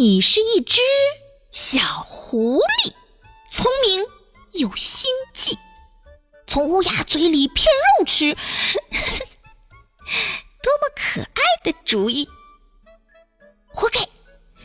[0.00, 0.80] 你是一只
[1.50, 2.92] 小狐狸，
[3.50, 4.06] 聪明
[4.52, 5.58] 有心计，
[6.46, 7.66] 从乌鸦嘴里骗
[7.98, 8.32] 肉吃，
[10.62, 12.28] 多么可爱的主意！
[13.66, 14.08] 活该！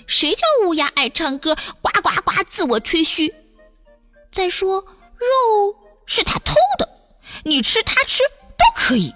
[0.06, 3.34] 谁叫乌鸦爱唱歌，呱呱呱自我吹嘘？
[4.32, 4.82] 再说
[5.18, 6.88] 肉是他偷的，
[7.44, 8.22] 你吃他吃
[8.56, 9.12] 都可以。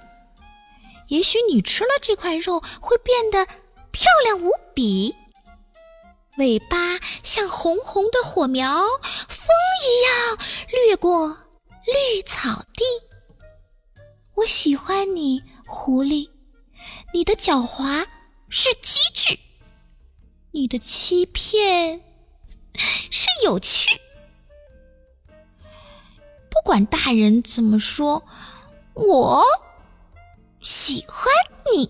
[1.09, 3.45] 也许你吃了这块肉会变得
[3.91, 5.16] 漂亮无比，
[6.37, 8.83] 尾巴像红红的火苗，
[9.27, 9.47] 风
[9.83, 10.37] 一样
[10.71, 11.29] 掠过
[11.85, 12.83] 绿草地。
[14.35, 16.29] 我喜欢你，狐狸，
[17.13, 18.05] 你的狡猾
[18.49, 19.39] 是机智，
[20.51, 22.03] 你的欺骗
[23.09, 23.99] 是有趣。
[26.49, 28.23] 不管大人怎么说，
[28.94, 29.44] 我。
[30.59, 31.31] 喜欢
[31.72, 31.89] 你。